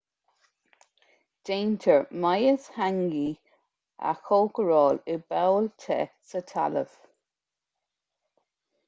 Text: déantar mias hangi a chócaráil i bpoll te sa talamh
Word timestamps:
déantar 1.49 1.99
mias 2.23 2.65
hangi 2.77 3.27
a 4.13 4.15
chócaráil 4.29 4.99
i 5.17 5.19
bpoll 5.27 5.69
te 5.85 5.99
sa 6.31 6.43
talamh 6.53 6.97